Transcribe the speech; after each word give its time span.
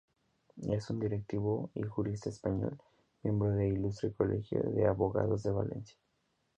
Es 0.71 0.89
un 0.89 0.99
directivo 0.99 1.69
y 1.75 1.83
jurista 1.83 2.29
español, 2.29 2.75
miembro 3.21 3.51
del 3.51 3.73
Ilustre 3.73 4.11
Colegio 4.11 4.63
de 4.63 4.87
Abogados 4.87 5.43
de 5.43 5.51
Valencia. 5.51 5.95